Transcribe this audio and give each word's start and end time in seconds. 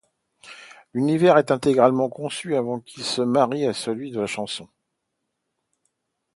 L'univers 0.95 1.37
est 1.37 1.51
intégralement 1.51 2.09
conçu 2.09 2.55
afin 2.55 2.81
qu'il 2.87 3.03
se 3.03 3.21
marie 3.21 3.67
à 3.67 3.73
celui 3.75 4.09
de 4.09 4.19
la 4.19 4.25
chanson. 4.25 4.67